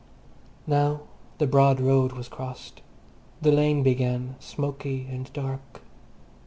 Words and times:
Now 0.65 1.01
the 1.37 1.45
broad 1.45 1.79
road 1.79 2.13
was 2.13 2.27
crossed. 2.27 2.81
The 3.39 3.51
lane 3.51 3.83
began, 3.83 4.35
smoky 4.39 5.05
and 5.11 5.31
dark. 5.31 5.83